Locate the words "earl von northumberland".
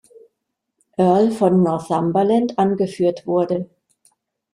0.97-2.57